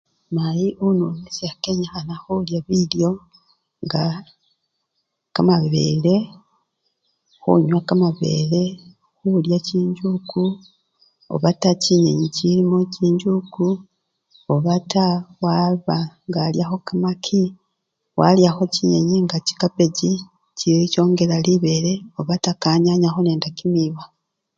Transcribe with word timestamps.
Mayi 0.35 0.67
ununisya 0.87 1.51
kenyikhana 1.63 2.15
khulya 2.23 2.59
bilyo 2.67 3.11
nga 3.85 4.03
kamabele, 5.35 6.15
khunywa 7.41 7.79
kamabele, 7.87 8.63
khulya 9.17 9.57
chinjuku 9.67 10.43
obata 11.33 11.69
chinyenyi 11.83 12.27
chilimo 12.35 12.77
chinjuku 12.93 13.67
obata 14.53 15.05
waba 15.43 15.97
nga 16.27 16.39
alyakho 16.47 16.77
kamaki, 16.87 17.43
walyakho 18.19 18.63
chinyenyi 18.73 19.17
nga 19.25 19.37
chikabechi 19.45 20.11
chongela 20.93 21.37
libele 21.45 21.93
obata 22.19 22.51
kanyanyakho 22.61 23.19
nende 23.23 23.49
kimiba. 23.57 24.03